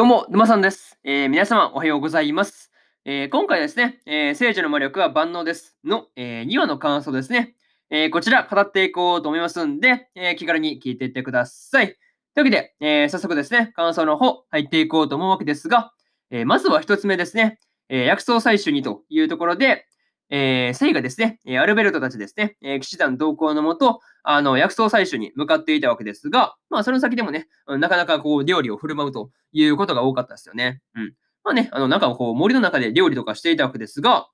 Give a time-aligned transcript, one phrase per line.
[0.00, 0.98] どうも、沼さんです。
[1.04, 2.72] えー皆様、おはようございます。
[3.04, 7.54] えー今回ですね、えー聖女の魔力は万能ですの、え2話の感想ですね。
[7.90, 11.88] えこちら、語っていこうと思いますんで、え気軽に聞いていってください。
[11.88, 11.96] とい
[12.36, 15.92] うわけで、え早速ですね、感想の方、入っていこうと思うわけですが、
[16.30, 17.58] えまずは1つ目ですね、
[17.90, 19.84] え薬草採取にというところで、
[20.30, 30.80] えー、セイがですね、アルベルトたちですね、えー騎士団同行のもと、あの、薬草採取に向かっていたわけですが、まあ、その先でもね、なかなかこう、料理を振る舞うということが多かったですよね。
[30.94, 31.14] うん。
[31.42, 34.28] まあね、あの、なんかこう、森の中で料理とかしていたわけですが、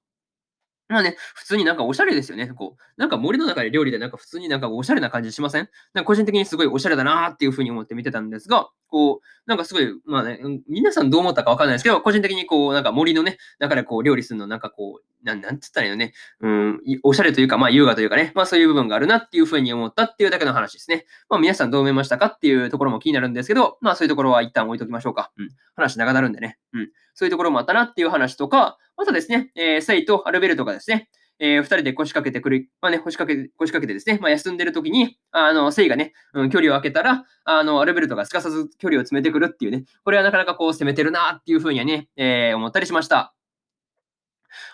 [0.89, 2.47] まあね、普通になんかおしゃれですよね。
[2.47, 5.69] こう、なんか森の中で料理でなんか普通になんかおしゃれな感じしません？
[5.95, 21.05] なんか個人的にすごいおしゃれだなーっていうふうに思って見てたんですが、こう、なんかすごい、まあね、皆さんどう思ったかわかんないですけど、個人的にこう、なんか森のね、中でこう料理するのなんかこう、なん、なんつったらいいのね、うん、おしゃれというか、まあ優雅というかね、まあそういう部分があるなっていうふうに思ったっていうだけの話ですね。
[21.29, 25.33] まあ皆さんどう思いましたかっていうところも気になるんですけど、まあそういうところは一旦置いときましょうか。
[25.37, 25.49] うん。
[25.75, 26.59] 話長なるんでね。
[26.73, 26.89] うん。
[27.15, 43.35] そういうところもあったなっていう話とか、またですね、えー、セイとアルベルトがですね、えー、二人で腰掛けてくる、まあね、腰掛け、腰掛けてですね、まあ休んでる時に、あの、セイがね、うん、距離を空けたら、あの、アルベルトがすかさず距離を詰めてくるっていうね、これはなかなかこう攻めてるなっていうふうにはね、えー思ったりしました。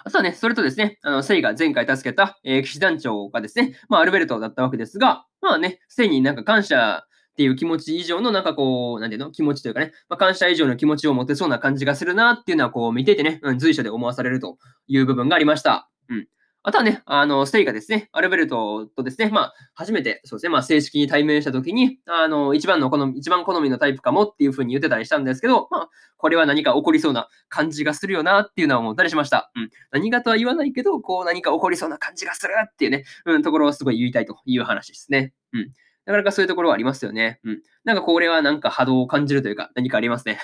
[0.05, 15.89] あとはね、それとですね、あの、セイが前回助けた、えー騎士団長がですね、まあ、アルベルトだったわけですが、まあね、セイになんか感謝っていう気持ち以上の、なんかこう、なんていうの、気持ちというかね、まあ、感謝以上の気持ちを持てそうな感じがするなっていうのは、こう、見ていてね、うん、随所で思わされるという部分がありました。
[16.09, 16.27] うん。
[16.65, 29.51] あとはね、あの、セイがですね、アルベルトとですね、まあ、初めて、そうですね、まあ、正式に対面したときに、あの、一番の好み、一番好みのタイプかもっていうふうに言ってたりしたんですけど、まあ、これは何か起こりそうな感じがするよなっていうのは思ったりしました。
[29.57, 29.71] うん。
[29.91, 35.33] 何がとは言わないけど、こう何か起こりそうな感じがするっていうね、うん、ところをすごい言いたいという話ですね。
[35.53, 35.73] うん。
[36.05, 37.41] なかなかそういうところはありますよね。
[37.45, 37.63] うん。
[37.85, 40.39] なんかこれはなんか波動を感じるというか、何かありますね。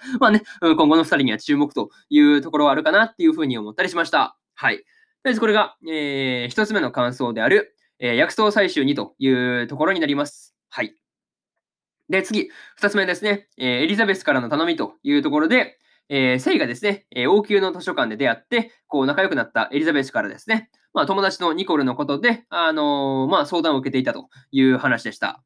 [0.20, 4.36] まあね、今後の二人には注目というところはあるかなっていうふうに思ったりしました。
[4.54, 4.78] はい。
[4.78, 4.86] とり
[5.26, 10.54] あえずこれが、えー、一つ目の感想である、えー薬草採集にというところになります。
[10.70, 10.94] はい。
[12.08, 25.42] で、次、二つ目ですね、えーエリザベスからの頼みというところで、えーセイがですね、えー王宮の図書館で出会って、こう仲良くなったエリザベスからですね、まあ友達のニコルのことで、あのーまあ相談を受けていたという話でした。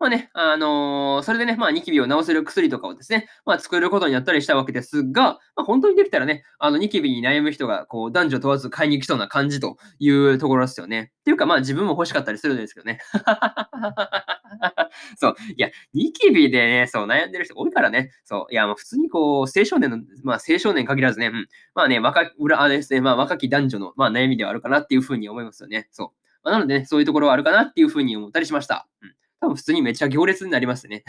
[0.00, 11.12] まあね、あのーそれでね、まあニキビを治せる薬とかをですね、まあ作ることになったりしたわけですが、まあ本当にできたらね、あのニキビに悩む人がこう男女問わず買いに来そうな感じというところですよね。
[11.20, 12.98] っていうかまあ自分も欲しかったりするんですけどね。
[15.18, 15.34] そう。
[15.56, 18.10] いや、ニキビでね、そう、悩んでる人多いからね。
[18.24, 18.52] そう。
[18.52, 21.48] いや、もう普通にこう、青少年の、まあ、青少年限らずね、うん。
[21.74, 25.88] まあね、若、裏、あれですね、まあ、若き男女の、まあ、悩みではあるかなっていうふうに思いますよね。
[25.92, 26.08] そう。
[26.42, 28.88] まあ、なのでね、そういうところはあるかなっていうふうに思ったりしました。
[29.02, 29.14] うん。
[29.40, 31.04] 多分普通にめっちゃ行列になりますね。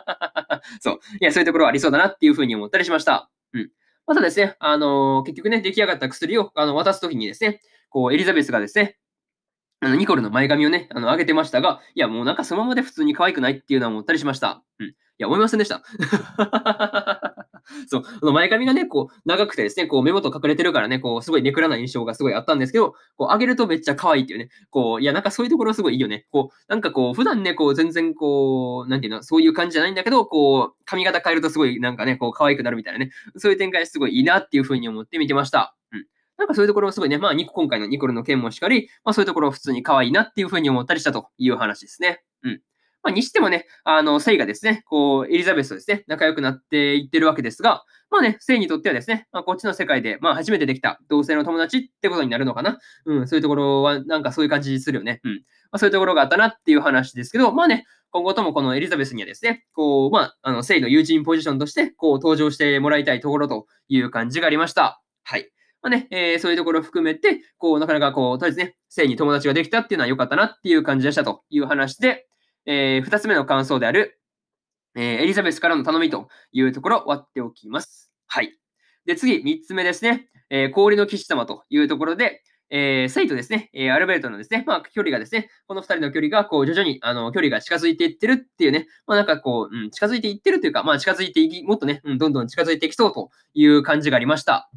[0.80, 0.98] そう。
[1.20, 3.30] いや、そういうところはありそうだなっていうふうに思ったりしました。
[3.52, 3.70] うん。
[4.06, 8.98] またですね、あのー結局ね、出来上がった薬をあの渡すときにですね、こう、エリザベスがですね、
[9.80, 14.62] あの、ニコルの前髪をね、あの、上げてましたが、いや、もうなんかそのままで普通に可愛くないっていうのは思ったりしました。
[14.78, 14.86] うん。
[14.88, 15.82] いや、思いませんでした。
[17.88, 26.26] そう、あの前髪がね、こう、長くてですね、こう、目元隠れてるからね、こう、すごいネクラな印象がすごいあったんですけど、こう、上げるとめっちゃ可愛いっていうね、こう、いや、なんかそういうところすごいいいよね。
[26.30, 35.76] こう、なんかこう、普段ね、こう、全然こう、なんていうの、そういう感じじゃないんだけど、こう、髪型変えるとすごいなんかね、こう、可愛くなるみたいなね、そういう展開すごいいいなっていうふうに思って見てました。
[35.92, 36.06] うん。
[36.38, 42.22] なんかそういうところはすごいね、まあ、今回のニコルの件もしかり、まあそういうところは普通に可愛いなっていうふうに思ったりしたという話ですね。
[42.42, 42.60] うん。
[43.06, 52.80] まあ、にしてもね、あの、セイがですね、こう、エリザベスとですね、仲良くなっていってるわけですが、まあね、セイにとってはですね、まあ、こっちの世界で、まあ、初めてできた同性の友達ってことになるのかな。
[53.04, 55.20] うん、そういうところは、なんかそういう感じするよね。
[55.22, 55.34] うん。
[55.34, 55.40] ま
[55.76, 65.00] あ、そういうところがあったなっていう話ですけど、まあね、今後ともこのエリザベスにはですね、こう、まあ、あの、セイの友人ポジションとして、こう、登場してもらいたいところという感じがありました。
[65.22, 65.48] はい。
[65.80, 72.26] まあね、えーそういうところを含めて、こう、なかなかこう、とりあえずね、セイに友達ができたっていうのは良かったなっていう感じでしたという話で、
[72.66, 74.20] えーつ目の感想である、
[74.96, 78.12] えーエリザベスからの頼みというところを割っておきます。
[78.26, 78.58] はい。
[79.04, 94.68] で、次、三つ目ですね、えー氷の騎士様というところで、えーセイとですね、えーアルベルトのですね、まあ、距離がですね、この二人の距離が、こう、徐々に、あの、距離が近づいていってるっていうね、まあ、なんかこう、うん、近づいていってるというか、まあ、近づいていき、もっとね、うん、どんどん近づいていきそうという感じがありました。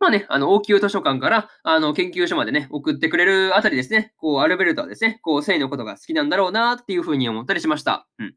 [0.00, 8.06] まあね、あの、王宮図書館から、あの、研究所までね、送ってくれるあたりですね、こう、アルベルトはですね、こう、セイのことが好きなんだろうなっていうふうに思ったりしました。
[8.18, 8.26] うん。
[8.26, 8.30] っ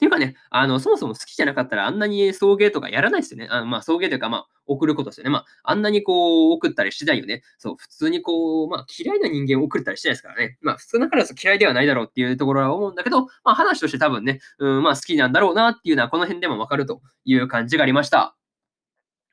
[0.00, 3.48] ていうかね、あの、そもそも好きじゃなかったらあんなに送迎とかやらないですよね。
[3.50, 5.30] あのまあ、送迎というか、まあ、送ることですよね。
[5.30, 7.42] まあ、あんなにこう、送ったりしないよね。
[7.58, 10.56] そう、普通にこう、まあ、嫌いな人間を送ったりしないですからね。
[10.62, 18.39] まあ、普通だから嫌いではないだろうっていうところは思うんだけど、まあ、話として多分ね、うん、まあ、好きなんだろうなっていうのは、この辺でもわかるという感じがありました。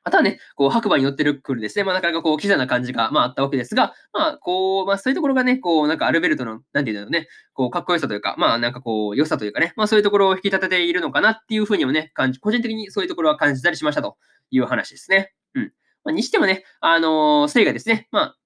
[0.07, 1.83] あとはね、こう白馬に乗ってるクールですね。
[1.83, 14.15] まあ、なかなかこう、キザな感じが、まあ、あったわけですが、まあ、こう、まあ、そういうところがね、こう、なんかアルベルトの、なんていうんだろうね、こう、かっこよさというか、まあ、なんかこう、良さというかね、まあ、そういうところを引き立てているのかなっていうふうにもね、感じ、個人的にそういうところは感じたりしましたと
[14.50, 15.33] いう話ですね。
[15.56, 15.63] うん。
[16.06, 18.38] まあ、にしてもね、あのー、セイがですね、まあ、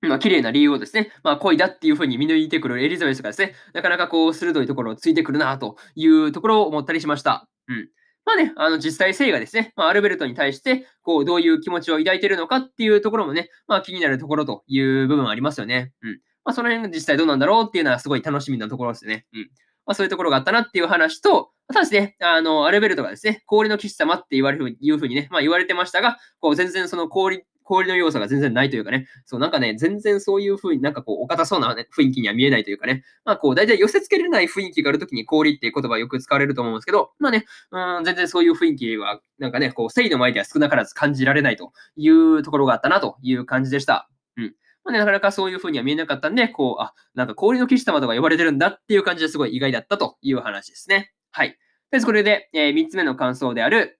[0.00, 7.48] まあ、綺麗な理由をですね、まあ、恋だっていうふうに見抜いてくるエリザベスがですね、なかなかこう、鋭いところをついてくるなというところを思ったりしました。
[7.68, 7.88] うん。
[8.28, 15.94] まあね、あの実際、セイがですね、まあ、アルベルトに対して、こう、どういう気持ちを抱いてるのかっていうところもね、まあ気になるところという部分ありますよね。
[16.02, 16.20] うん。
[16.44, 19.24] まあその辺が実際どうなんだろうっていうのはすごい楽しみなところですね。
[19.32, 19.40] うん。
[19.86, 44.08] まあそういうところがあったなっていう話と、ただですね、あの、アルベルトがですね、氷の騎士様って言われる、いうふうにね、まあ言われてましたが、こう全然その氷氷の要素が全然ないというかね、そう、なんかね、全然そういう風になんかこう、お堅そうな、ね、雰囲気には見えないというかね、まあこう、大体寄せ付けれない雰囲気があるときに氷っていう言葉はよく使われると思うんですけど、まあね、うん、全然そういう雰囲気は、なんかね、こう、誠意の前では少なからず感じられないというところがあったなという感じでした。
[44.38, 44.54] うん。
[44.84, 51.12] まあね、なかなかそういう風には見えなかったんで、こう、あ、なんか氷の騎士様とか呼ばれてるんだっていう感じですごい意外だったという話ですね。
[51.30, 51.58] はい。
[51.90, 53.98] で、これで、えー、3つ目の感想である、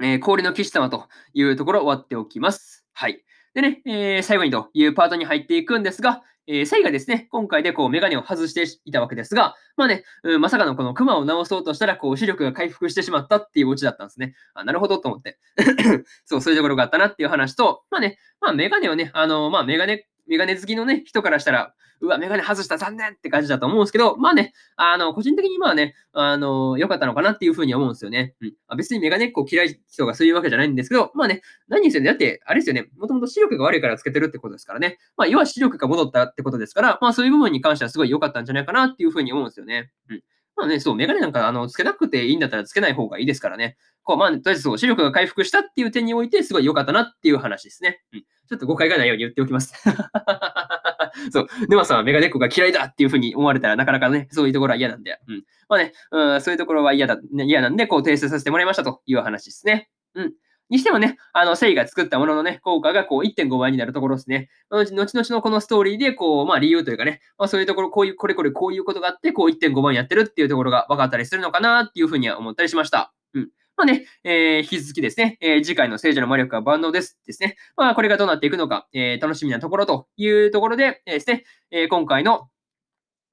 [0.00, 2.77] えー、氷の騎士様というところを終わっておきます。
[2.98, 3.22] はい。
[3.54, 14.34] でね、えー、最後にというパートに入っていくんですが、えー、サイがですね、今回でこうメガネを外していたわけですが、まあね、うん、まさかのこのクマを直そうとしたら、こう視力が回復してしまったっていうオチだったんですね。
[14.52, 15.38] あ、なるほどと思って。
[16.26, 28.34] そう、そういうところがあったなっていう話と、まあね、まあメガネをね、あの、まあメガネメガネ好きのね、人からしたら、うわ、メガネ外した残念って感じだと思うんですけど、まあね、あの、個人的にまあね、あの、良かったのかなっていうふうに思うんですよね。
[28.40, 28.54] うん。
[28.68, 34.98] あ別にメガネっ子嫌い人がそういうわけじゃないんですけど、まあね、何にせよね、だって、あれですよね、もともと視力が悪いからつけてるってことですからね。
[35.16, 39.90] まあ、要は視力が戻ったってことですから、まあそういう部分に関してはすごい良かったんじゃないかなっていうふうに思うんですよね。
[40.08, 40.22] うん。
[40.58, 43.76] まあね、そう、メガネなんか、あの、つけなくていいんだったらつけない方がいいですからね。
[44.02, 48.02] こう、まあ、とりあえずそう、視力が回復したっていう点において、すごい良かったなっていう話ですね。
[48.12, 48.20] うん。
[48.20, 49.74] ちょっと誤解がないように言っておきます。
[51.30, 51.46] そう。
[51.68, 55.18] 沼さんはメガネっ子が嫌いだっていうふうに思われたらなかなかね、そういうところは嫌なんで。
[55.28, 55.44] うん。
[55.68, 59.90] まあね、うん、そういうところは嫌だ、嫌なんで、こう訂正させてもらいましたという話ですね。
[60.14, 60.32] うん。
[60.70, 64.50] にしてもね、あの、セイが作ったもののね、効果がこう1.5倍になるところですね。
[64.70, 73.12] 後々のこのストーリーで、こう、まあ理由というかね、まあそういうところ、こういう、これこれこういうことがあって、こう1.5倍にやってるっていうところが分かったりするのかなっていうふうには思ったりしました。
[73.34, 73.48] うん。
[73.76, 77.56] まあね、えー、引き続きですね、えー、次回の聖女の魔力は万能ですですね。
[77.76, 82.48] まあこれがどうなっていくのか、えー、楽しみなところというところで、えー、ですね、えー、今回の、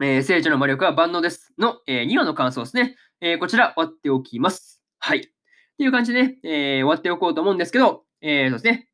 [0.02, 2.96] えー、聖女の魔力は万能ですの、えー、2話の感想ですね。
[3.22, 4.82] えー、こちら終わっておきます。
[5.00, 5.35] はい。
[5.76, 8.88] っていう感じで、ね、えー、終わっておこうと思うんですけど、えー、そうですね。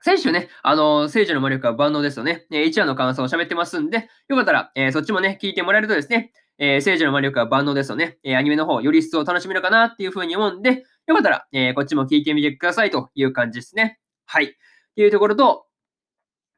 [0.00, 2.46] 先週ね、あの、聖女の魔力は万能ですよね。
[2.52, 8.18] えー、1話の感想を喋ってますんで、よかったら、えー、そっちもね、聞いてもらえるとですね、えー、聖女の魔力は万能ですよね。
[8.22, 13.98] えー、アニメの方、より一層楽しめるかなっていうふうに思うんで、よかったら、えー、こっちも聞いてみてくださいという感じですね。
[14.26, 14.44] はい。
[14.44, 14.48] っ
[14.94, 15.66] ていうところと、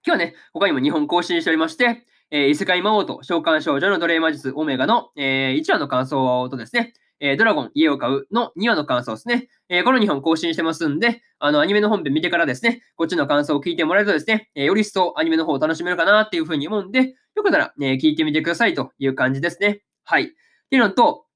[0.07, 9.49] 今日はね、他にも2本更新しておりまして、えー、異世界魔王と召喚少女の奴隷魔術オメガの、えー、1話の感想とですね、えー、ドラゴン家を買うの2話の感想ですね。
[9.69, 19.83] えー、この2本更新してますんで、あの、アニメの本編見てからですね、こっちの感想を聞いてもらえるとですね、えー、より一層アニメの方を楽しめるかなっていうふうに思うんで、よかったら、ね、聞いてみてくださいという感じですね。
[20.05, 20.25] はい。
[20.25, 20.27] っ
[20.71, 21.27] ていうのと、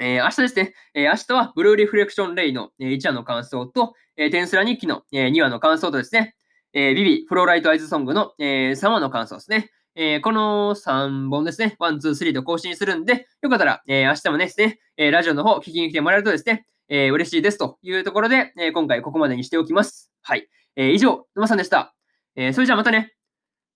[0.00, 6.34] えー、明日ですね、えー、明日はブルーリフレクションレイの、えー、1話の感想と、えー、テンスラ日記の、えー、2話の感想とですね、
[6.72, 9.70] えー、ビビ、フローライトアイズソングの、えー、3話の感想ですね。
[9.94, 20.10] えー、この3本ですね、1、2、3と更新するんで、よかったら、えー、明日もですね、えー、ラジオの方聞きに来てもらえるとですね、えー、嬉しいですというところで、えー、今回ここまでにしておきます。
[20.22, 20.48] はい。
[20.76, 21.94] えー、以上、沼さんでした。
[22.36, 23.12] えー、それじゃあまたね。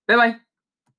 [0.07, 0.42] バイバイ。